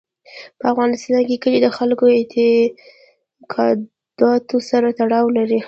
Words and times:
په 0.57 0.63
افغانستان 0.73 1.19
کې 1.27 1.41
کلي 1.43 1.59
د 1.61 1.67
خلکو 1.77 2.03
د 2.09 2.11
اعتقاداتو 2.17 4.57
سره 4.69 4.87
تړاو 4.99 5.25
لري. 5.37 5.59